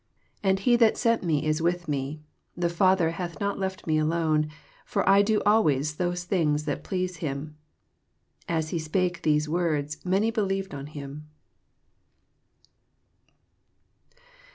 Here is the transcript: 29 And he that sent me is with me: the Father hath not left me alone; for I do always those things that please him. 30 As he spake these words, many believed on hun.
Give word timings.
29 0.41 0.49
And 0.49 0.59
he 0.61 0.75
that 0.77 0.97
sent 0.97 1.21
me 1.21 1.45
is 1.45 1.61
with 1.61 1.87
me: 1.87 2.23
the 2.57 2.69
Father 2.69 3.11
hath 3.11 3.39
not 3.39 3.59
left 3.59 3.85
me 3.85 3.99
alone; 3.99 4.49
for 4.83 5.07
I 5.07 5.21
do 5.21 5.43
always 5.45 5.97
those 5.97 6.23
things 6.23 6.65
that 6.65 6.83
please 6.83 7.17
him. 7.17 7.55
30 8.47 8.57
As 8.57 8.69
he 8.69 8.79
spake 8.79 9.21
these 9.21 9.47
words, 9.47 10.03
many 10.03 10.31
believed 10.31 10.73
on 10.73 10.87
hun. 10.87 11.27